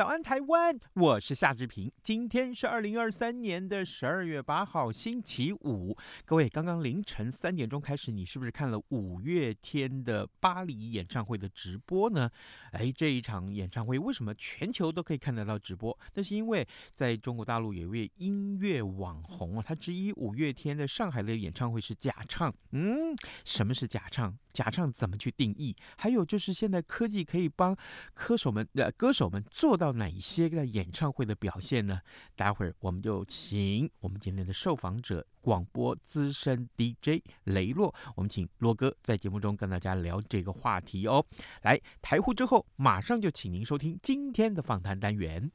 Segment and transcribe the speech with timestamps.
[0.00, 0.80] 早安，台湾！
[0.94, 1.92] 我是夏志平。
[2.02, 5.94] 今天是二零二三年的十二月八号，星期五。
[6.24, 12.30] 各位，刚刚凌晨三点钟开始，你是不是看了五月天的巴黎演唱会的直播呢？
[12.72, 15.94] 哎，这一场演唱会为什么全球都可以看得到直播？
[16.14, 22.50] 那是因为在中国大陆有一位音乐网红啊，他质疑五月天在上海的演唱会是假唱。
[22.70, 23.14] 嗯，
[23.44, 24.34] 什么是假唱？
[24.50, 25.76] 假唱怎么去定义？
[25.98, 27.76] 还有就是现在科技可以帮
[28.14, 32.00] 歌手们呃歌手们做到哪一些在演唱会的表现呢？
[32.36, 41.24] 待会儿我们就请我们今天的受访者广播资深 DJ 雷洛，我们请洛哥在节目中跟大家聊这个话题哦。
[41.62, 45.50] 来台呼之后，马上就请您收听今天的访谈单元。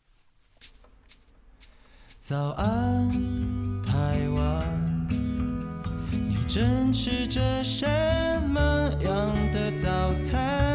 [2.19, 3.09] 早安，
[3.83, 5.07] 台湾。
[6.11, 7.85] 你正吃着什
[8.49, 8.59] 么
[9.03, 10.74] 样的早餐？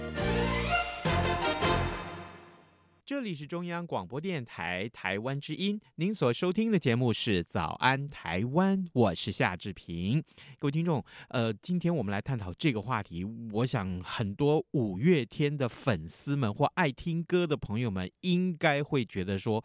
[3.11, 10.23] 这里是中央广播电台台湾之音，您所收听的节目是《早安台湾》，我是夏志平。
[10.57, 13.25] 各位听众，呃，今天我们来探讨这个话题。
[13.51, 19.61] 我想很多五月天的粉丝们或爱听歌的朋友们，应该会觉得说，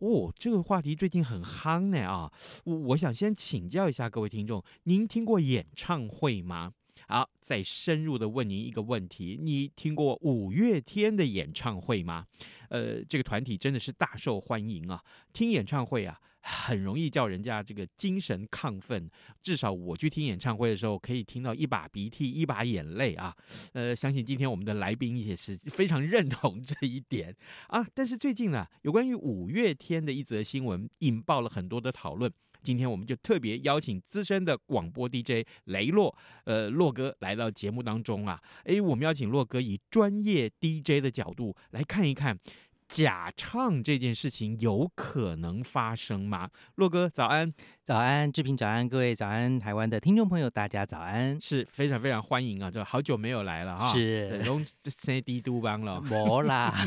[0.00, 2.32] 哦，这个话题最近很夯呢啊！
[2.64, 6.72] 我我想先请教一下各位听众，您听过演唱会吗？
[7.10, 12.26] 好，再深入的问您一个问题：你听过五月天的演唱会吗？
[12.68, 15.02] 呃，这个团体真的是大受欢迎啊！
[15.32, 19.10] 听演唱会啊，很容易叫人家这个精神亢奋。
[19.40, 23.34] 至少我去听演唱会的时候，可以听到一把鼻涕一把眼泪啊！
[23.72, 27.34] 呃，相信今天我们的来宾也是非常认同这一点
[27.68, 27.86] 啊。
[27.94, 32.30] 但是最近呢，有关于五月天的一则新闻，引爆了很多的讨论。
[32.62, 36.14] 今天我们就特别邀请资深的广播 DJ 雷洛，
[36.44, 42.38] 呃，洛哥来到节目当中啊，诶，我们邀请洛哥以专业 DJ 的角度来看一看。
[42.88, 46.48] 假唱这件事情有可能发生吗？
[46.76, 47.52] 洛哥，早安！
[47.88, 52.70] 早安，志平，早安，各位早安，台湾的听众朋友，大家早安，是非常非常欢迎啊！
[52.70, 56.86] 这好久没有来了哈，是都先帝都帮了，没啦，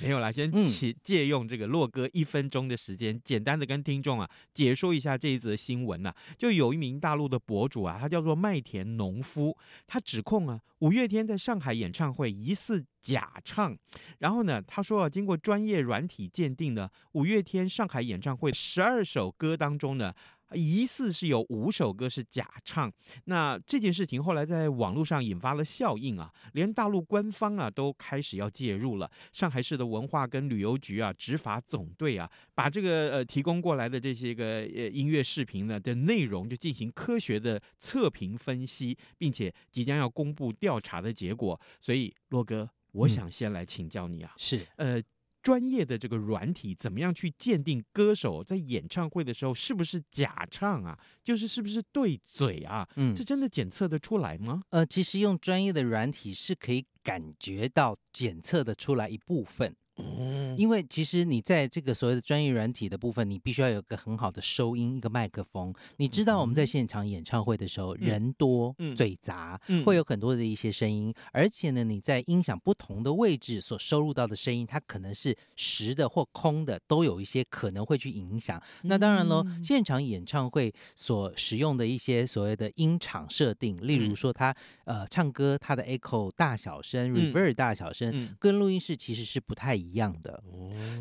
[0.00, 6.16] 没有啦，先借借用这个洛哥一分钟的时间，简单的跟听众啊解说一下这一则新闻呐、啊。
[6.38, 9.54] 就有一名大陆的博主啊，他叫做麦田农夫，
[9.86, 13.76] 他指控啊五月天在上海演唱会疑似假唱，
[14.20, 20.12] 然后呢，他说啊，经过专业软体鉴定呢，五月天上海演唱会十二首歌当中呢，
[20.52, 22.92] 疑似是有五首歌是假唱。
[23.24, 29.10] 那这件事情后来在网络上引发了效应啊，连大陆官方啊都开始要介入了。
[29.32, 41.58] 上海市的文化跟旅游局啊，执法总队啊，把这个呃提供过来的这些个呃音乐视频呢的内容就进行科学的测评分析，并且即将要公布调查的结果。
[41.80, 42.68] 所以洛哥。
[42.92, 45.02] 我想先来请教你啊，嗯、是呃，
[45.46, 50.98] 专业的这个软体怎么样去鉴定歌手在演唱会的时候是不是假唱啊？
[51.22, 52.84] 就是是不是对嘴啊？
[52.96, 54.60] 嗯，这真的检测得出来吗？
[54.70, 59.76] 呃，其实用专业的软体是可以感觉到检测得出来一部分。
[59.98, 65.74] 嗯，因为其实你在这个所谓的专业软体的部分，你必须要有个很好的收音，一个麦克风。
[65.98, 70.06] 你知道我们在现场演唱会的时候，嗯、人多、嗯、嘴杂，嗯、会有。
[70.06, 78.62] 很多的一些声音，而且呢，你在音响不同的位置所收录到的声音，它可能是实的或空的，都有一些可能会去影响。
[78.82, 84.54] 那当然喽，现场演唱会所使用的一些所谓的音场设定，例如说它
[84.84, 89.85] 呃唱歌它的 echo 大小声、reverb 大小声，跟录音室其实是不太一样。
[89.86, 90.42] 一样的，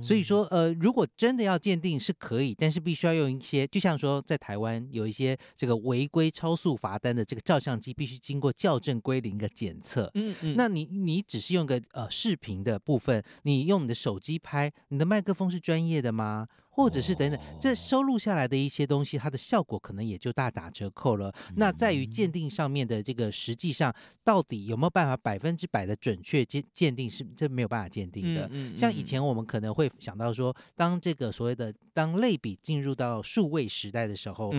[0.01, 10.09] 所以说，呃，如果真的要鉴定是可以，但是必须要用一些，就像说在台湾有一些这个违规超速罚单的这个照相机，必须经过校正归零的检测。
[10.13, 16.47] 嗯嗯，那你你只是用个呃视频的部分，你用你的手机拍，你的麦克风是专业的吗？
[16.75, 21.33] 或者是等等，这收录下来的一些东西，它的效果可能也就大打折扣了。
[21.55, 23.95] 那在于鉴定上面的这个实际上
[24.25, 28.51] 到底有没有办法百分之百的准确鉴鉴定，是这没有办法鉴定的。
[28.75, 34.53] 像以前我们可能会想到说，当这个所谓的当类比进入到数位时代的时候，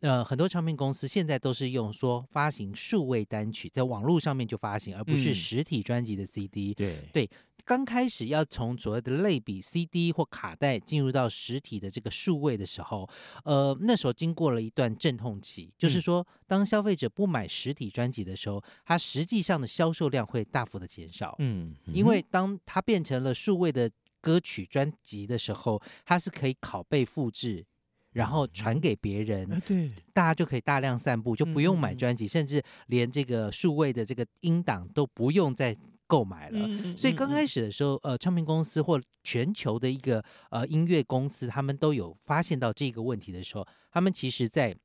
[0.00, 6.74] 呃，很多唱片公司现在都是用说发行数位单曲，在网络上面就发行，而不是实体专辑的 CD。
[6.74, 7.30] 对对。
[7.66, 13.08] 刚开始要从所谓的类比 CD 或卡带进入到实体的这个数位的时候，
[13.44, 21.36] 呃，那时候经过了一段阵痛期，就是说，当消费者不买实体专辑的时候，它实际上的销售量会大幅的减少。
[21.38, 23.88] 嗯，因为当它变成了数位的
[24.20, 27.64] 歌曲专辑的时候，它是可以拷贝复制，
[28.12, 35.76] 然后传给别人，对，大家就可以大量散布，就不用买专辑，甚至连这个数位的这个音档都不用再。
[36.10, 40.20] 购买了，所以刚开始的时候，呃，唱片公司或全球的一个
[40.50, 44.76] 呃音乐公司，他们都有发现到这个问题的时候，他们其实在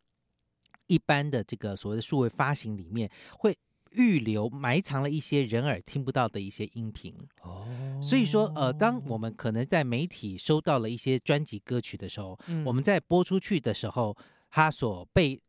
[0.85, 3.57] 一般的这个所谓的数位发行里面，会
[3.95, 7.15] 预留埋藏了一些人耳听不到的一些音频。
[7.41, 7.65] 哦，
[8.01, 14.15] 所以说，呃，当我们可能在媒体收到了一些专辑歌曲的时候，我们在播出去的时候，
[14.49, 15.41] 它所被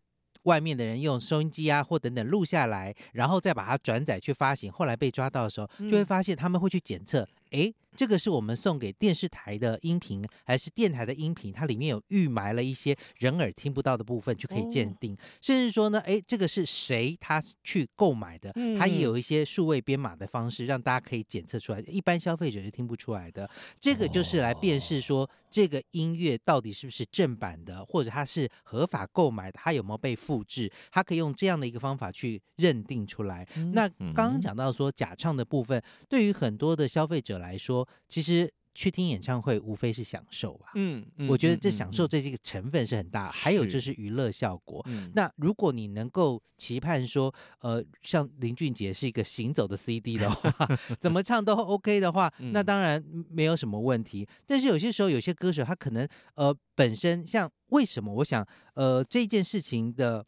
[0.44, 4.70] 外面的人用收音机啊或等等录下来，然后再把它转载去发行。
[4.70, 7.74] 后来被抓到的时候，就会发现他们会去检测，诶。
[7.96, 11.50] 这个是我们送给电视台的音频，还是电台的音频？
[11.50, 15.14] 它里面有预埋了一些人耳听不到的部分，就可以鉴定。
[15.14, 18.52] 哦、甚至说呢，哎，这个是谁他去购买的？
[18.78, 21.80] 他也有一些数位编码的方式，让大家可以检测出来。
[21.86, 23.48] 一般消费者是听不出来的。
[23.80, 30.70] 这个就是来辨识说，这个音乐到底是不是正版的，或者它是合法购买的，它有没有被复制？
[30.92, 33.48] 它可以用这样的一个方法去认定出来。
[33.72, 44.84] 那刚刚讲到说假唱的部分，对于很多的消费者来说，其实去听演唱会无非是享受吧，嗯，嗯，我觉得这享受这这个成分是很大，还有就是娱乐效果。
[44.86, 50.68] 嗯、那如果你能够期盼说，呃，像林俊杰是一个行走的 CD 的话，
[51.00, 54.28] 怎么唱都 OK 的话，那当然没有什么问题。
[54.46, 58.12] 但是有些时候，有些歌手他可能呃本身像为什么？
[58.12, 60.24] 我想呃这件事情的。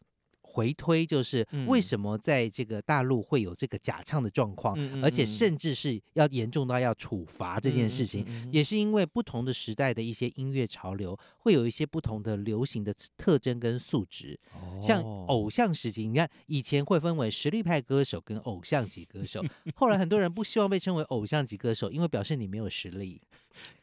[0.51, 14.37] 回推就是为什么在这个大陆会有这个假唱的状况，嗯、而且甚至是要严重到要处罚这件事情，也是因为不同的时代的一些音乐潮流会有一些不同的流行的特征跟素质。
[14.53, 23.21] 哦、像偶像时期，你看以前会分为实力派歌手跟偶像级歌手， 后来很多人不希望被称为偶像级歌手，因为表示你没有实力。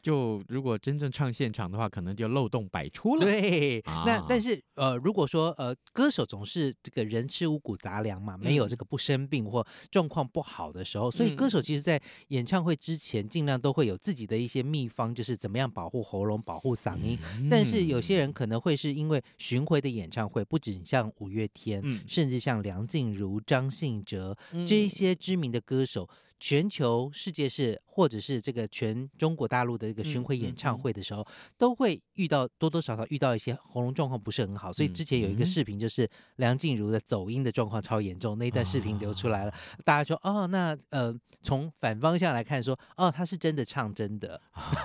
[0.01, 3.25] 就如果真正唱现场的话，可能就漏洞百出了。
[3.25, 17.17] 对，啊、那但是呃，如果说呃，歌手总是这个人吃五谷杂粮嘛，没有这个不生病或状况不好的时候，嗯、所以歌手其实在演唱会之前尽量都会有自己的一些秘方，就是怎么样保护喉咙、保护嗓音。
[17.39, 26.07] 嗯、但是有些人可能会是因为巡回的演唱会，不仅像五月天，嗯、甚至像梁静茹、张信哲、嗯、这一些知名的歌手。
[26.39, 44.81] 全球世界是，或者是这个全中国大陆的一个巡回演唱会的时候，嗯嗯嗯、都会遇到多多少少遇到一些喉咙状况不是很好，所以之前有一个视频，就是梁静茹的走音的状况超严重，那一段视频流出来了，啊、大家说哦，那呃，从反方向来看说，哦，他是真的唱真的 啊、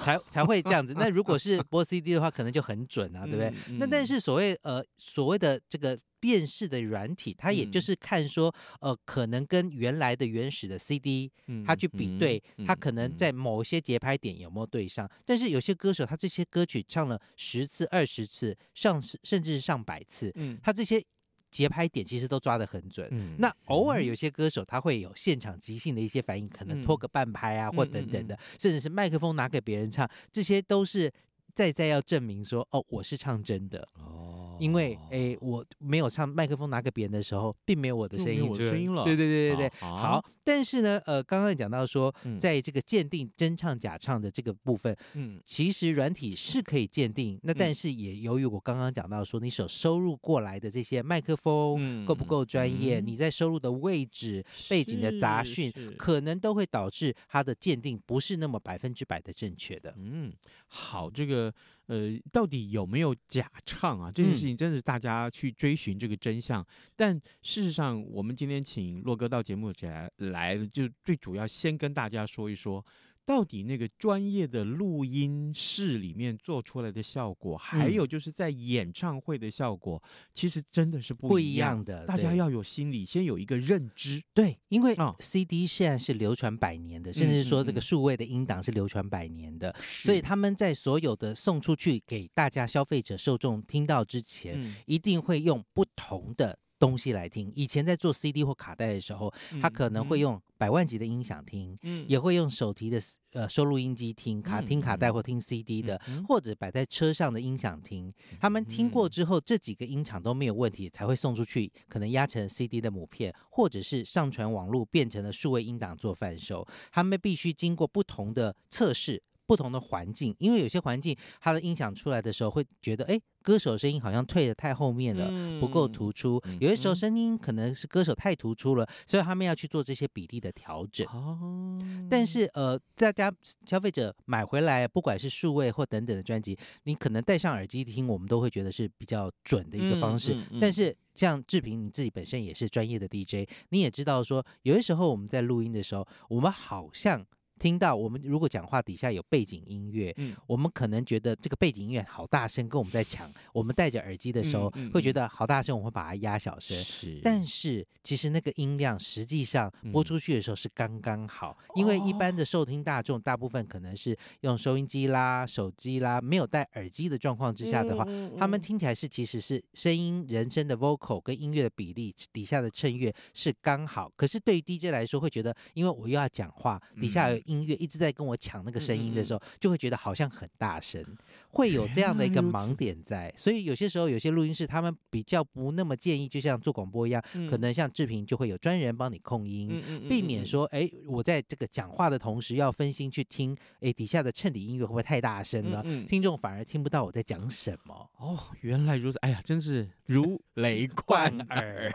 [0.00, 0.92] 才才会这样子。
[0.96, 3.52] 那如果是 播 CD 的话，可能就很准啊，对不对？
[3.78, 5.98] 那但是所谓呃所谓的这个。
[6.22, 11.28] 辨识的软体，它也就是看说，呃，可能跟原来的原始的 CD，
[11.66, 15.10] 它去比对，它可能在某些节拍点有没有对上。
[15.24, 21.04] 但是有些歌手，他这些歌曲唱了十次、二十次，上甚至是上百次，他这些
[21.50, 23.36] 节拍点其实都抓得很准。
[23.38, 31.12] 那偶尔有些歌手他会有现场即兴的一些反应，可能拖个半拍啊，或等等的，甚至是麦克风拿给别人唱，这些都是
[31.54, 33.86] 再再要证明说，哦，我是唱真的。
[33.94, 34.56] 哦。
[34.60, 39.02] 因为诶，我没有唱麦克风拿给别人的时候，并没有我的声音，我的声音了。
[39.02, 40.24] 对对对对对，好，好。
[40.44, 47.40] 但是呢，呃，刚刚讲到说，在这个鉴定真唱假唱的这个部分，嗯，其实软体是可以鉴定。
[47.42, 59.92] 那但是也由于我刚刚讲到说，你所收入过来的这些麦克风够不够专业，你在收入的位置、背景的杂讯，可能都会导致它的鉴定不是那么百分之百的正确的。
[59.96, 60.32] 嗯，
[60.68, 61.41] 好，这个。
[61.86, 64.12] 呃，到底有没有假唱啊？
[64.12, 66.60] 这件事情真是大家去追寻这个真相。
[66.60, 72.84] 嗯、但事实上，我们今天请洛哥到节目来，来就最主要先跟大家说一说，
[73.24, 80.02] 到底那个专业的录音室里面做出来的效果，还有就是在演唱会的效果，
[80.32, 82.04] 其实真的是不一样，的。
[82.04, 84.22] 大家要有心理，先有一个认知。
[84.34, 96.58] 对，因为哦 CD 现在是流传百年的，甚至说这个数位的音档是流传百年的，所以他们在所有的送出去给大家消费者受众听到之前，嗯一定会用不同的。
[96.82, 103.00] 东西来听，以前在做 CD 或卡带的时候，他可能会用百万级的音响听，嗯，也会用手提的
[103.34, 108.12] 呃收录音机听卡听卡带或听 CD 的，嗯、或者摆在车上的音响听。
[108.40, 116.66] 他们听过之后，这几个音场都没有问题，才会送出去，可能压成 CD 的母片，或者是上传网络变成了数位音档做贩售。
[116.90, 119.22] 他们必须经过不同的测试。
[119.52, 126.40] 不同的环境，因为有些环境它的音响出来的时候会觉得，哎，歌手声音好像退得太后面了，嗯、不够突出。
[126.46, 131.06] 嗯、有些时候声音可能是歌手太突出了，所以他们要去做这些比例的调整。
[131.08, 131.78] 哦，
[132.08, 133.30] 但是呃，大家
[133.66, 140.34] 消费者买回来，不管是数位或等等的专辑，你可能戴上耳机听，我们都会觉得是比较准的一个方式。
[140.58, 147.22] 但是像志平你自己本身也是专业的 DJ，你也知道说，有些时候我们在录音的时候，我们好像。
[147.58, 153.30] 听到我们如果讲话底下有背景音乐，嗯，我们可能觉得这个背景音乐好大声，跟我们在抢。
[153.52, 156.76] 我们戴着耳机的时候，嗯会觉得好大声，我们会把它压小声。
[156.82, 174.10] 是，但是其实那个音量实际上播出去的时候是刚刚好，嗯、因为一般的受听大众大部分可能是用收音机啦、手机啦，没有戴耳机的状况之下的话，嗯他们听起来是其实是声音人声的 vocal 跟音乐的比例底下的衬乐是刚好。
[174.16, 177.40] 可是对于 DJ 来说，会觉得因为我又要讲话，底下有。
[177.51, 181.04] 音乐一直在跟我抢那个声音的时候，就会觉得好像很大声，
[181.50, 183.32] 会有这样的一个盲点在。
[183.36, 195.82] 所以有些时候，有些录音室他们比较不那么建议，就像做广播一样，可能像志平就会有专人帮你控音，避免说，哎，我在这个讲话的同时要分心去听，哎，底下的衬底音乐会不会太大声了？
[196.06, 198.10] 听众反而听不到我在讲什么。
[198.18, 201.90] 哦，原来如此，哎呀，真是如雷 贯耳。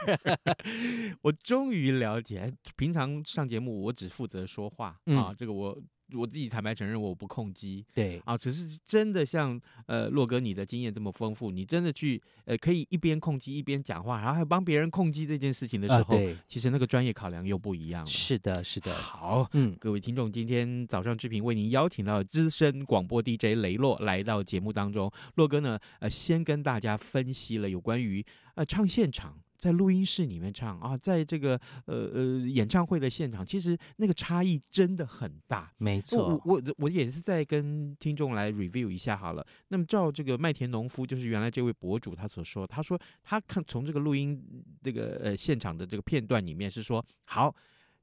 [1.22, 5.80] 我终于了解，平常上节目我只负责说话啊，这个我
[6.14, 18.08] 我自己坦白承认我不控机，对啊，只是真的像呃洛哥你的经验这么丰富，你真的去呃可以一边控机一边讲话，然后还帮别人控机这件事情的时候，对，其实那个专业考量又不一样了。
[18.08, 18.94] 是的，是的。
[18.94, 28.26] 好，嗯，各位听众，今天早上志平为您邀请到资深广播 DJ 雷洛来到节目当中，洛哥呢呃先跟大家分析了有关于
[28.56, 29.38] 呃唱现场。
[29.58, 35.74] 在录音室里面唱啊，在这个呃呃演唱会的现场，其实那个差异真的很大。
[35.78, 39.46] 没错，我我我也是在跟听众来 review 一下好了。
[39.70, 44.42] 那么照这个麦田农夫，就是原来这位博主他所说，他说他看从这个录音
[44.82, 47.54] 这个呃现场的这个片段里面是说好。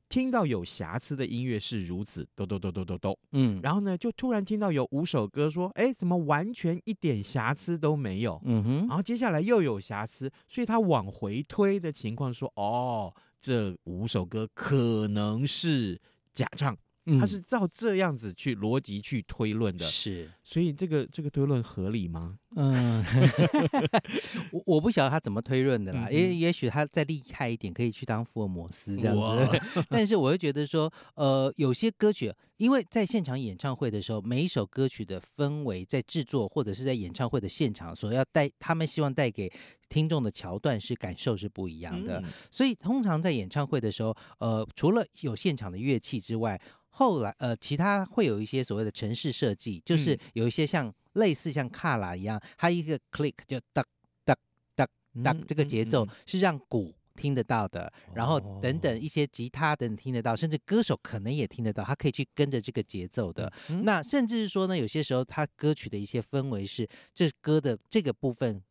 [0.08, 8.40] 听到有瑕疵的音乐是如此，哆哆哆哆哆哆，嗯，然后呢，就突然听到有五首歌说，哎，怎么完全一点瑕疵都没有？
[8.44, 16.00] 嗯哼，然后接下来又有瑕疵，所以他往回推的情况说，哦，这五首歌可能是
[16.32, 16.76] 假唱。
[17.20, 22.38] 他是照这样子去逻辑去推论的，是，所以这个这个推论合理吗？
[22.56, 23.04] 嗯，
[24.52, 29.60] 我我不晓得他怎么推论的啦，也、嗯、也许他再厉害一点，可以去当福尔摩斯这样子。
[29.90, 39.52] 但是我会觉得说，呃，有些歌曲，因为在现场演唱会的时候，每一首歌曲的氛围，在制作或者是在演唱会的现场所要带，他们希望带给
[39.88, 42.20] 听众的桥段是感受是不一样的。
[42.20, 46.60] 嗯、所以通常在演唱会的时候，呃，除了有现场的乐器之外，
[46.96, 53.84] 后来，呃，其他会有一些所谓的城市设计，就是有一些像、嗯、类似像卡拉一样，它一个 click 就哒
[54.24, 54.36] 哒
[54.76, 54.88] 哒
[55.24, 63.52] 哒，这个节奏是让鼓听得到的，嗯、然后等等一些吉他等等听得到，甚至歌手可能也听得到，他可以去跟着这个节奏的。
[63.70, 68.62] 嗯、那甚至是说呢，有些时候他歌曲的一些氛围是这歌的这个部分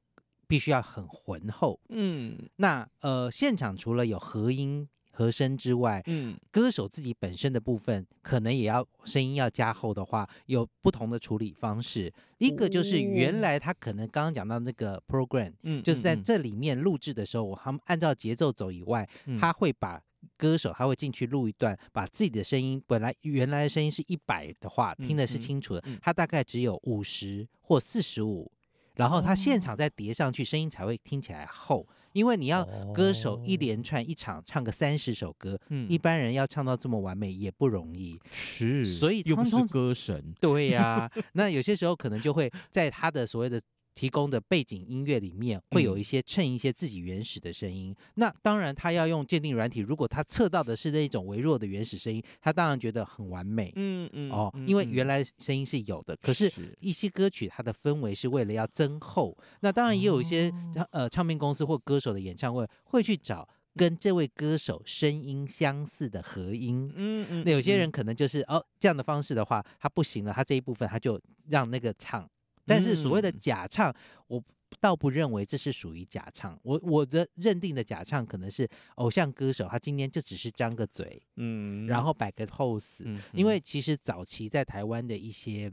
[0.48, 1.78] 必须要很浑厚。
[1.90, 4.88] 嗯，那呃，现场除了有和音。
[5.16, 12.12] 和声之外，嗯，歌手自己本身的部分可能也要声音要加厚的话，有不同的处理方式。
[12.40, 19.08] 一个就是原来他可能刚刚讲到那个 program，嗯，就是在这里面录制的时候，他们按照节奏走以外，
[19.40, 20.02] 他会把
[20.36, 28.52] 歌手他会进去录一段，把自己的声音本来原来的声音是一百的话，听的是清楚的，他大概只有五十或四十五，
[28.96, 31.88] 然后他现场再叠上去，声音才会听起来厚。
[32.14, 41.12] 因为你要歌手一连串一场唱个三十首歌，嗯，一般人要唱到这么完美也不容易，是，所以又不是歌神，对呀、 啊。
[41.34, 43.62] 那有些时候可能就会在他的所谓的
[43.96, 47.92] 提供的背景音乐里面会有一些衬一些自己原始的声音。
[47.92, 53.72] 嗯、那当然，他要用鉴定软体，如果他测到的是那种微弱的原始声音，他当然觉得很完美。
[53.76, 59.38] 嗯嗯哦，因为原来声音是有的，可是一些歌曲它的氛围是为了要增厚。
[59.62, 63.48] 那当然也有一些、哦、呃唱片公司或歌手的演唱会会去找。
[63.76, 72.30] 跟这位歌手声音相似的合音，嗯嗯，那有些人可能就是哦这样的方式的话，他不行了，他这一部分他就让那个唱。
[72.66, 73.94] 但是所谓的假唱，
[74.28, 74.44] 我
[74.80, 76.60] 倒不认为这是属于假唱。
[76.64, 83.06] 我我的认定的假唱可能是偶像歌手，他今天就只是张个嘴，嗯，然后摆个 pose。
[83.34, 85.72] 因为其实早期在台湾的一些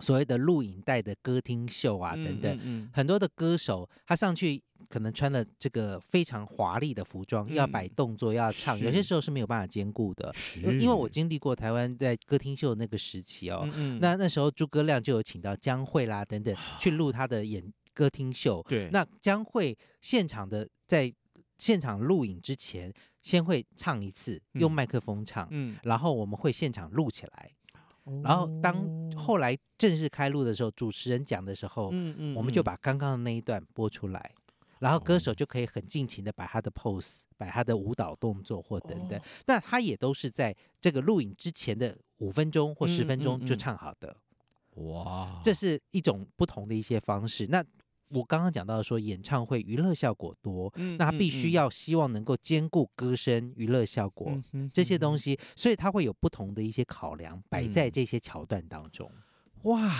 [0.00, 4.62] 所谓的录影带的歌厅秀啊等等，很多的歌手他上去。
[4.88, 10.34] 可能穿了这个非常华丽的服装，嗯、要摆动作，要唱，有些时候是没有办法兼顾的。
[10.56, 11.06] 因为我。
[11.06, 13.68] 经历过台湾在歌厅秀的那个时期哦，
[14.00, 18.64] 那那时候诸葛亮就有请到江蕙啦等等去录他的演歌厅秀。
[18.68, 21.12] 对，那江蕙现场的在
[21.58, 27.59] 现场录影之前，先会唱一次，用麦克风唱，嗯，然后我们会现场录起来，嗯、
[28.22, 28.76] 然后当
[29.16, 34.32] 后来正式开录的时候，主持人讲的时候，嗯嗯，我们就把刚刚的那一段播出来。
[34.80, 44.16] 然后歌手就可以很尽情的摆他的 pose，摆他的舞蹈动作或等等，那他也都是在这个录影之前的五分钟或十分钟就唱好的。
[44.76, 47.46] 哇，这是一种不同的一些方式。
[47.48, 47.62] 那
[48.10, 54.32] 我刚刚讲到说演唱会娱乐效果多，那他必须要希望能够兼顾歌声娱乐效果
[54.72, 59.10] 这些东西，所以他会有不同的一些考量摆在这些桥段当中。
[59.62, 59.94] 哇，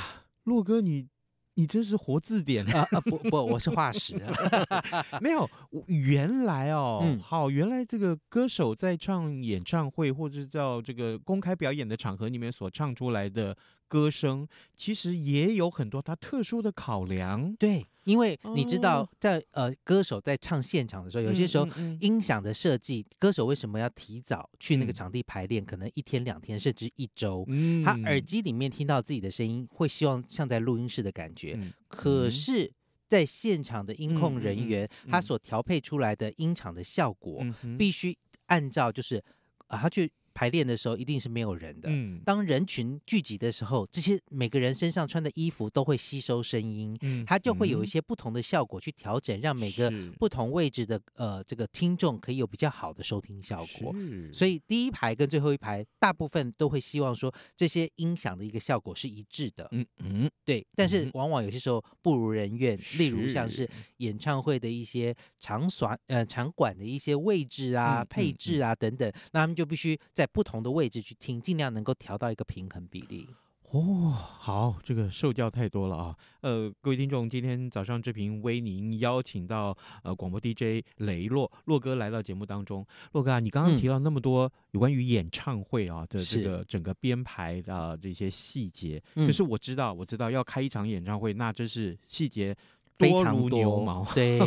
[0.45, 1.09] 洛哥你。
[1.55, 2.89] 你真是活字典啊！
[2.93, 4.15] 啊不不，我是化石。
[5.21, 5.51] 没有，
[5.89, 13.55] 原来哦，嗯、好，原来这个歌手在唱演唱会或者叫这个公开表演的场合里面所唱出来的。
[13.91, 21.67] 歌声其实也有很多它特殊的考量，对，因为你知道在，在呃歌手在唱现场的时候，有些时候
[21.99, 25.65] 音响的设计，歌手为什么要提早去那个场地排练？
[25.65, 27.45] 可能一天两天甚至一周，
[27.85, 31.59] 他耳机里面听到自己的声音，会希望像在录音室的感觉。
[31.89, 32.73] 可是，
[33.09, 37.45] 在现场的音控人员，他所调配出来的音场的效果，
[37.77, 38.17] 必须
[38.47, 39.21] 按照就是
[39.67, 40.13] 啊，他去。
[40.33, 41.89] 排练的时候一定是没有人的。
[41.91, 53.95] 嗯，当人群聚集的时候，这些每个人身上穿的衣服都会吸收声音，嗯，它就会有一些不同的效果去调整，让每个不同位置的呃这个听众可以有比较好的收听效果。
[54.33, 59.69] 所以第一排跟最后一排大部分都会希望说这些音响的一个效果是一致的。
[59.73, 60.65] 嗯嗯，对。
[60.77, 69.99] 但是往往有些时候不如人愿，例如像是演唱会的一些场所呃场馆的一些位置啊、配置啊等等，那他们就必须。
[70.21, 73.27] 在不同的位置去听，尽量能够调到一个平衡比例。
[73.71, 76.15] 哦，好，这个受教太多了啊。
[76.43, 82.87] 呃，各位听众，今天早上志平为您邀请到呃广播 DJ 雷洛洛哥来到节目当中。
[83.13, 92.55] 洛哥啊，你刚刚提到那么多有关于演唱会啊的这个整个编排的这些细节，是可是我知道，我知道要开一场演唱会，那真是细节
[92.99, 94.05] 多如牛毛。
[94.13, 94.39] 对，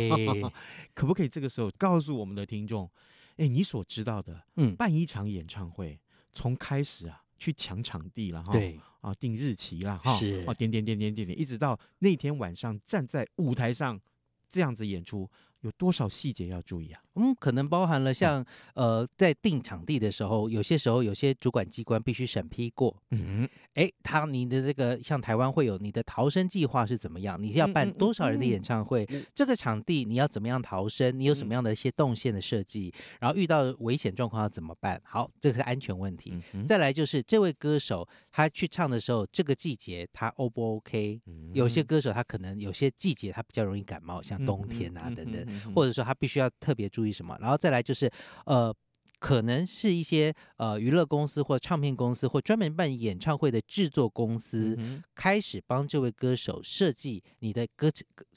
[0.94, 2.88] 可不可以这个时候告诉我们的听众？
[3.36, 5.98] 哎，你所知道的，嗯，办一场演唱会，
[6.32, 14.00] 从开始啊，去抢场地了哈，对，啊，定日期了哈，是，啊，点点点点点点，一直到那天晚上站在舞台上
[14.48, 15.30] 这样子演出。
[15.64, 17.00] 有多少细节要注意啊？
[17.14, 22.94] 嗯，可能包含了像呃，在定场地的时候，有些时候有些主管机关必须审批过。
[23.10, 27.42] 嗯，哎，他你的这个像台湾会有你的逃生计划是怎么样？
[27.42, 29.04] 你要办多少人的演唱会？
[29.04, 31.18] 嗯嗯嗯、这个场地你要怎么样逃生？
[31.18, 32.92] 你有什么样的一些动线的设计？
[33.20, 35.00] 然后遇到危险状况要怎么办？
[35.04, 36.34] 好，这个是安全问题。
[36.66, 45.53] 再来就是这位歌手他去唱的时候，这个季节他 O 不 OK？、嗯、有些歌手他可能有些季节他比较容易感冒，像冬天啊等等。
[45.74, 48.10] 或者说他必须要特别注意什么，然后再来就是，
[48.46, 48.74] 呃，
[49.18, 57.90] 可能是一些呃娱乐公司或唱片公司或专门办演唱会的制作公司，嗯、开始帮这位歌手设计你的歌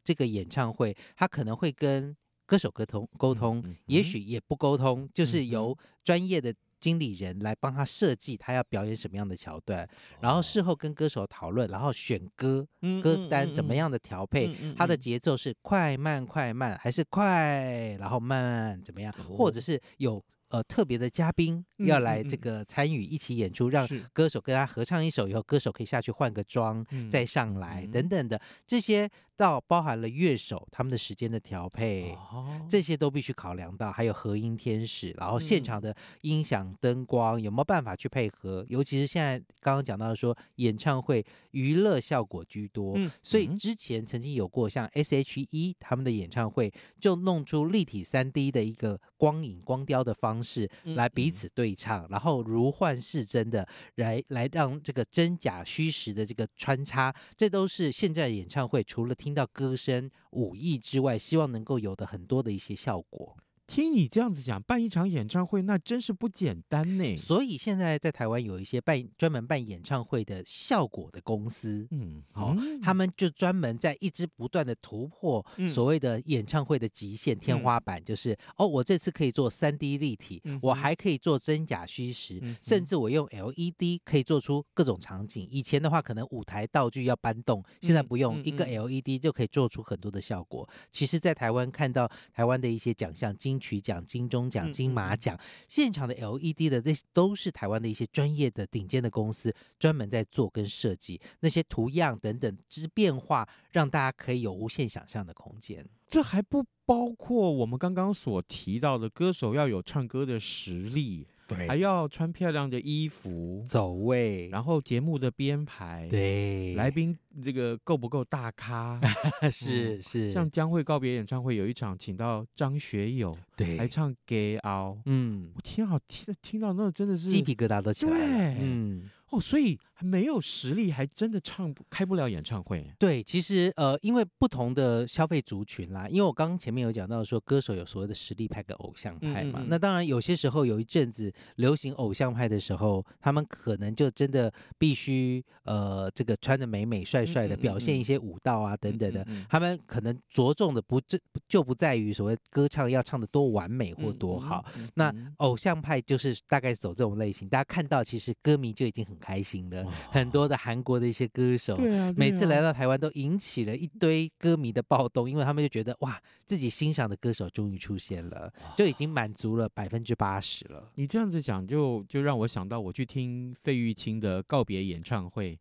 [0.03, 6.53] 这个演唱会，他可能会跟歌手沟通沟通，嗯、也许也不沟通，就是由专业的。
[6.79, 9.87] 经理人来帮他设计他要表演什么样的桥段，
[10.21, 12.67] 然后事后跟歌手讨论，然后选歌
[13.01, 28.39] 歌单怎么样的调配，他的节奏是快慢快慢还是快，然后慢慢怎么样，或者是有呃特别的嘉宾要来这个参与一起演出，让歌手跟他合唱一首以后，歌手可以下去换个妆再上来等等的。
[28.65, 29.09] 这些。
[29.37, 38.65] 到包含了乐手他们的时间的调配，哦、这些都必须考量到，还有合音天使，然后现场的音响灯光有没有办法去配合？
[38.67, 63.37] 尤其是现在刚刚讲到说，演唱会娱乐效果居多，嗯、所以之前曾经有过像 S.H.E 他们的演唱会，就弄出立体三 D 的一个光影光雕的方式来彼此对唱，嗯、然后如幻似真的来来让这个真假虚实的这个穿插，这都是现在演唱会除了听到歌声、舞艺之外，希望能够有的很多的一些效果。
[63.67, 67.17] 听你这样子讲，办一场演唱会那真是不简单呢。
[67.17, 85.45] 所以现在在台湾有一些办专门办演唱会的效果的公司，嗯，好、哦，他们就专门在一直不断的突破所谓的演唱会的极限、嗯、天花板，就是哦，我这次可以做三 D 立体，嗯、我还可以做真假虚实，嗯、甚至我用 LED 可以做出各种场景。
[85.51, 90.67] 以前的话，可能舞台道具要搬动，现在不用，嗯、一个 LED 就可以做出很多的效果。
[90.71, 95.35] 嗯、其实，在台湾看到台湾的一些奖项，金曲奖、金钟奖、金马奖，
[95.67, 105.83] 现场的 LED 的那些都是台湾的一些专业的顶尖的公司专门在做跟设计那些图样等等之变化，让大家可以有无限想象的空间。
[106.07, 111.25] 这还不包括我们刚刚所提到的歌手要有唱歌的实力。
[111.47, 118.99] 对，还要穿漂亮的衣服，走位，然后节目的编排，对，来宾这个够不够大咖？
[119.49, 129.09] 是是，像将会告别演唱会有一场，请到张学友，对，还唱《给熬》，嗯，我听好听听到那真的是鸡皮疙瘩都起来了，对，嗯。
[129.29, 132.89] 哦，所以没有实力还真的唱不开不了演唱会。
[132.97, 139.59] 对，其实呃，因为不同的消费族群啦，因为我刚刚前面有讲到说，歌手有所谓的实力派跟偶像派嘛。
[139.59, 149.27] 嗯嗯，那当然有些时候有一阵子流行偶像派的时候，他们可能就真的必须呃，这个穿的美美帅帅的表现一些舞蹈啊等等的。
[149.49, 154.63] 他们可能着重的不就就不在于所谓歌唱要唱的多完美或多好。
[154.93, 161.77] 那偶像派就是大概走这种类型，大家看到其实歌迷就已经很开心的，很多的韩国的一些歌手，
[162.15, 170.91] 每次来到台湾都引起了一堆歌迷的暴动，因为他们就觉得哇，自己欣赏的歌手终于出现了，就已经满足了百分之八十了。
[170.95, 175.59] 你这样子讲，就就让我想到我去听费玉清的告别演唱会，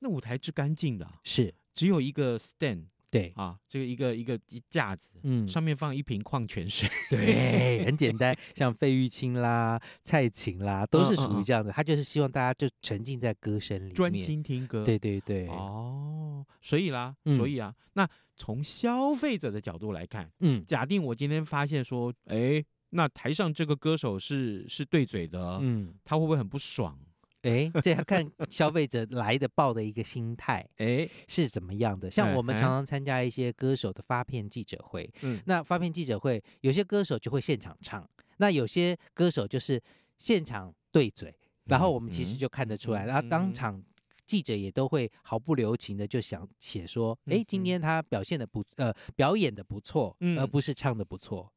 [0.00, 2.84] 那舞台之干净的，是只有一个 stand。
[3.10, 8.36] 对啊，这个一个一个架子，嗯，上面放一瓶矿泉水， 对，很简单。
[8.54, 11.72] 像费玉清啦、蔡琴啦，都是属于这样的。
[11.72, 14.84] 他就是希望大家就沉浸在歌声里面，专心听歌。
[14.84, 15.46] 对对对。
[15.48, 26.98] 哦，所以啦，所以啊，那从消费者的角度来看，嗯，假定我今天发现说，哎，那台上这个歌手是是对嘴的，嗯，他会不会很不爽？
[27.42, 32.10] 哎，这要看消费者来的报的一个心态， 哎，是怎么样的？
[32.10, 32.68] 像我们常。
[32.68, 39.82] 常参加一些歌手的发片记者会，嗯，那发片记者会有些歌手就会现场唱，那有些歌手就是
[40.18, 43.82] 现场对嘴，然后我们其实就看得出来，然后当场
[44.26, 51.50] 记者也都会毫不留情的就想写说，哎，今天他表现的不呃表演的不错，而不是唱的不错，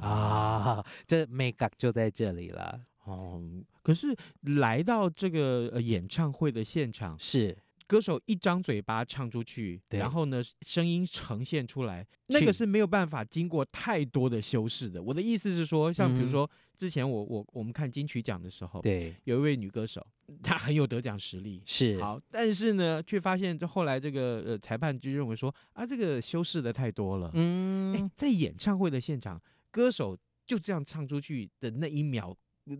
[0.00, 2.80] 啊，这美感就在这里了。
[3.04, 3.42] 哦，
[3.82, 15.02] 可是来到这个呃演唱会的现场，是歌手一张嘴巴唱出去，然后呢声音呈现出来，那个是没有办法经过太多的修饰的。
[15.02, 20.06] 我的意思是说，像比如说、嗯、之前我我我们看金曲奖的时候，对，有一位女歌手，
[20.42, 29.38] 她很有得奖实力，是好，但是呢，却发现就后来这个呃裁判就认为说啊，这个修饰的太多了，嗯，在演唱会的现场，
[29.70, 32.34] 歌手就这样唱出去的那一秒。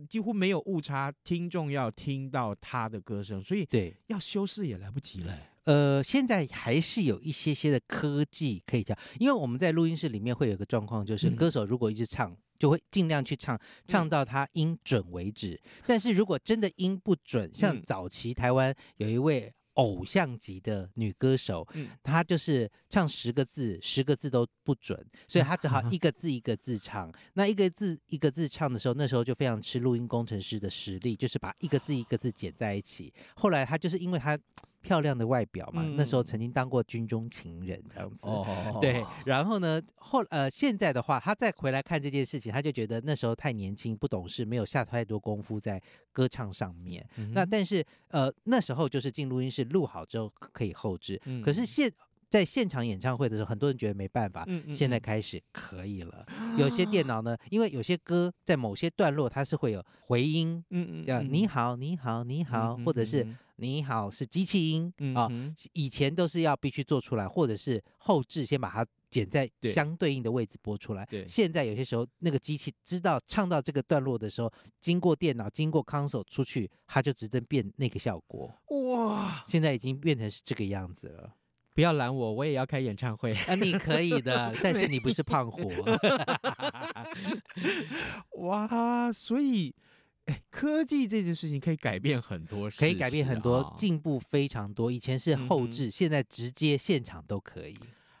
[0.09, 5.37] 几乎没有误差，听众要听到他的歌声，所以对要修饰也来不及了。
[5.65, 15.59] 呃，现在还是有一些些的科技可以调，因为我们在录音室里面会有个状况，就是歌手如果一直唱，嗯、就会尽量去唱，唱到他音准为止。
[15.63, 19.53] 嗯、但是如果真的音不准，像早期台湾有一位。
[19.73, 27.11] 偶像级的女歌手，嗯，她就是唱十个字，十个字都不准，所以她只好一 个字一个字唱。
[27.33, 33.13] 那一个字一个字唱的时候，那时候就非常吃录音工程师的实力，就是把一个字一个字剪在一起。
[33.35, 34.37] 后来她就是因为她。
[34.83, 39.03] 漂亮的外表嘛，嗯、那时候曾经当过军中情人这样子，哦、对。
[39.25, 47.07] 然后呢，后呃，现在的话，他再回来看这件事情，他就觉得那时候太年轻、不懂事，没有下太多功夫在歌唱上面。
[47.15, 51.89] 嗯、那但是呃，那时候就是进录音室录好之后可以后置，嗯、可是现
[52.29, 56.25] 在现场演唱会的时候，很多人觉得没办法，嗯嗯嗯现在开始可以了。
[56.57, 71.05] 有些电 脑呢，因为有些歌在某些段落它是会有回音，嗯嗯叫你好，你好，你好，嗯或者是嗯你好是机器音啊、嗯以前都是要必须做出来，或者是后置先把它剪在相对应的位置播出来。
[71.05, 78.53] 对现在有些时候那个机器知道唱到这个段落的时候，经过电脑、经过 console 出去，它就直接变那个效果。
[78.67, 81.33] 哇，现在已经变成是这个样子了。
[81.75, 83.33] 不要拦我，我也要开演唱会。
[83.33, 85.71] 啊，你可以的， 但是你不是胖虎。
[88.45, 89.73] 哇，所以，
[90.25, 94.91] 哎，科技这件事情可以改变很多事，可以改变很多，啊进步非常多。
[94.91, 97.73] 以前是后置，嗯现在直接现场都可以。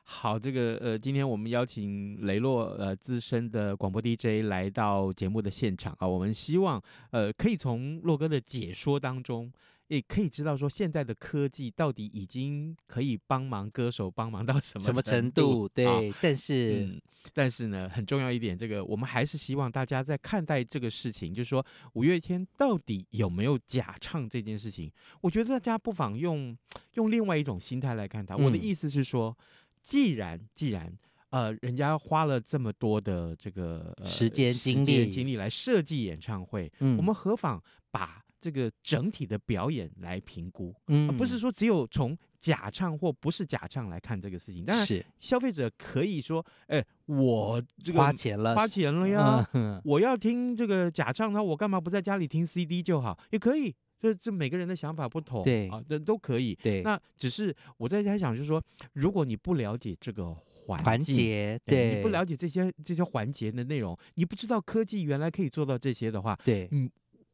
[0.05, 9.49] 好，这个呃，今天我们邀请雷洛呃资深的广播 DJ 来到节目的现场啊，我们希望呃可以从洛哥的解说当中，
[9.93, 15.69] 也可以知道说现在的科技到底已经可以帮忙歌手帮忙到什么什么程度？
[15.69, 17.01] 对，啊但是、嗯，
[17.33, 26.57] 但是呢，很重要一点，这个我们还是希望大家在看待这个事情，就是说五月天到底有没有假唱这件事情，我觉得大家不妨用
[26.95, 28.35] 用另外一种心态来看它。
[28.35, 29.37] 我的嗯意思是说，
[29.81, 30.91] 既然既然
[31.29, 44.65] 呃，人家花了这么多的这个、呃、时间精力精力来设计演唱会，嗯我们何妨把这个整体的表演来评估，嗯而不是说只有从假唱或不是假唱来看这个事情。
[44.65, 53.17] 当然，是消费者可以说，哎，我这个花钱了，花钱了呀，嗯我要听这个假唱，那我干嘛不在家里听 CD 就好？
[53.31, 56.53] 也可以，这这每个人的想法不同，对啊，这都可以。
[56.61, 66.69] 对，那只是我在家想，就是说，如果你不了解这个环环节，对对，你不了解这些这些环节的内容，你不知道科技原来可以做到这些的话，对，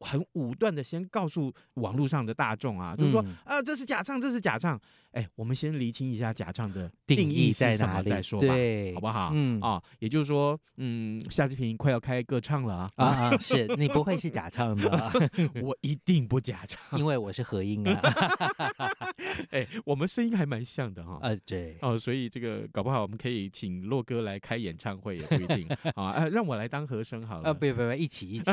[0.00, 4.80] 很武断的先告诉网络上的大众啊，就是说嗯啊，这是假唱，这是假唱。
[5.12, 9.30] 哎，我们先厘清一下假唱的定义在哪里么再说吧，对好不好？
[9.34, 15.12] 嗯啊，也就是说，嗯，夏志平快要开歌唱了啊，啊啊，是你不会是假唱的
[15.62, 18.00] 我一定不假唱，因为我是合音啊，
[19.50, 21.18] 哎，我们声音还蛮像的哈。
[21.22, 27.50] 呃，对，哦，所以这个搞不好我们可以请洛哥来开演唱会也不一定啊，呃，让我来当和声好了。
[27.50, 28.50] 啊，不不不，一起一起，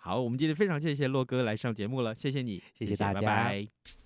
[0.00, 4.05] 好，我们今天非常谢谢洛哥来上节目了，谢谢你，谢谢大家拜拜。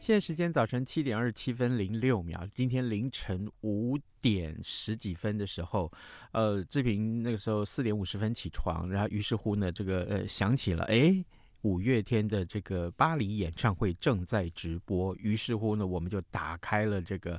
[0.00, 5.92] 现在时间早晨七点二十七分零六秒，今天凌晨五点十几分的时候，
[6.32, 11.22] 呃，志平那个时候四点五十分起床，然后于是乎呢，这个呃想起了，哎，
[11.60, 17.38] 五月天的这个巴黎演唱会正在直播，于是乎呢，我们就打开了这个，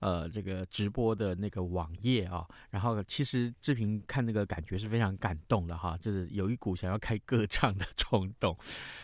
[0.00, 8.54] 呃，这个直播的那个网页啊，然后其实志平看那个感觉是非常感动的哈，就是有一股想要开歌唱的冲动，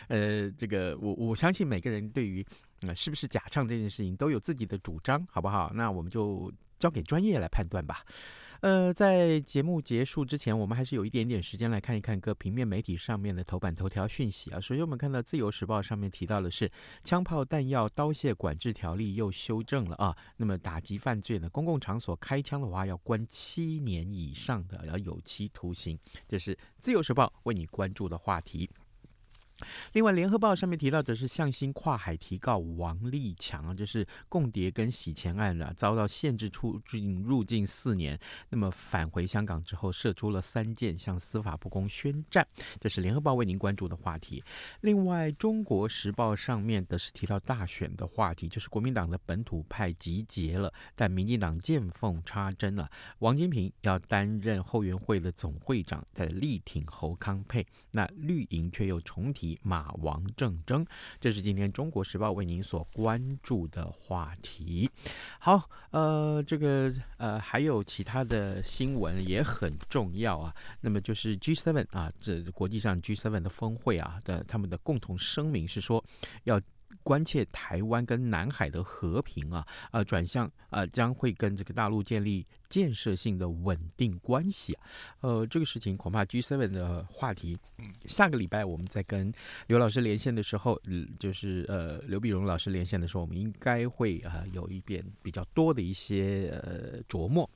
[0.09, 2.45] 呃，这个我我相信每个人对于。
[2.81, 5.71] 那、是不是假唱这件事情都有自己的主张，好不好？
[5.73, 8.05] 那我们就交给专业来判断吧。
[8.61, 14.59] 呃，在节目结束之前，我们还是有一点点时间来看一看各平面媒体上面的头版头条讯息啊。
[14.59, 16.69] 首先，我们看到《自由时报》上面提到的是，
[17.01, 20.13] 枪炮弹药刀械管制条例又修正了啊。
[20.35, 25.97] 那么打击犯罪呢，公共场所开枪的话要关七年以上的，要有期徒刑。
[26.27, 28.69] 这是《自由时报》为你关注的话题。
[29.93, 38.19] 另外，《联合报》上面提到的是向心跨海提告王立强，就是共谍跟洗钱案啊，遭到限制出境入境四年。
[38.49, 42.47] 那么返回香港之后，射出了三箭，向司法不公宣战。
[42.79, 44.43] 这是《联合报》为您关注的话题。
[44.81, 52.89] 另外，《中国时报》上面的是提到大选的话题，就是国民党的本土派集结了，但民进党见缝插针了。
[53.19, 59.48] 王金平要担任后援会的总会长，在力挺侯康沛，那绿营却又重提。
[59.63, 60.85] 马王政争，
[61.19, 64.89] 这是今天《中国时报》为您所关注的话题。
[65.39, 70.53] 好，呃，这个呃，还有其他的新闻也很重要啊。
[70.81, 76.03] 那么就是 G7 啊，这国际上 G7 的峰会啊的他们的共同声明是说
[76.43, 76.59] 要。
[77.03, 84.81] 关切台湾跟南海的和平啊，呃，转向呃，将会跟这个大陆建立建设性的稳定关系啊，
[85.21, 87.57] 呃，这个事情恐怕 G Seven 的话题，
[88.05, 89.33] 下个礼拜我们再跟
[89.67, 97.49] 刘老师连线的时候，嗯，就是呃刘碧荣老师连线的时候，我们应该会啊、有一点比较多的一些呃琢磨。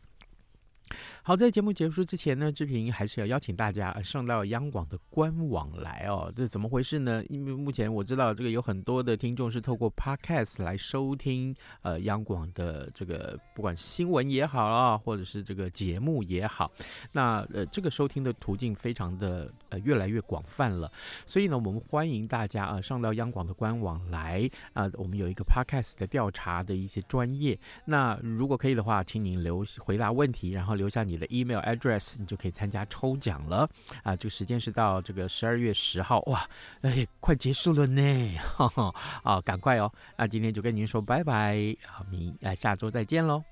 [1.24, 6.32] 好，在节目结束之前呢，志平还是要邀请大家上到央广的官网来哦。
[6.36, 7.24] 这怎么回事呢？
[7.30, 16.70] 因为目前我知道这个有很多的听众是透过 Podcast 来收听呃央广的这个不管是新闻也好啊，或者是这个节目也好，
[17.14, 20.92] 那呃这个收听的途径非常的呃越来越广泛了。
[21.26, 27.58] 所以呢，我们欢迎大家啊、呃、上到央广的官网来啊、呃，我们有一个 Podcast 的调查的一些专业。
[27.86, 31.14] 那如果可以的话，请您留回答问题，然后留留下你。
[31.14, 33.70] 的 email address，你就可以参加抽奖了
[34.02, 34.16] 啊！
[34.16, 36.44] 这个时间是到这个十二月十号，哇，
[36.82, 38.92] 哎，快结束了呢，哈哈，
[39.22, 39.94] 啊，赶快哦！
[40.18, 43.44] 那今天就跟您说拜拜，好，明，啊，下周再见喽。